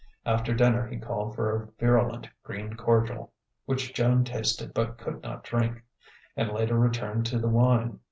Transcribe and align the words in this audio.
After 0.25 0.51
dinner 0.55 0.87
he 0.87 0.97
called 0.97 1.35
for 1.35 1.55
a 1.55 1.67
virulent 1.79 2.27
green 2.41 2.73
cordial 2.73 3.31
(which 3.67 3.93
Joan 3.93 4.23
tasted 4.23 4.73
but 4.73 4.97
could 4.97 5.21
not 5.21 5.43
drink) 5.43 5.83
and 6.35 6.51
later 6.51 6.73
returned 6.75 7.27
to 7.27 7.37
the 7.37 7.47
wine. 7.49 7.99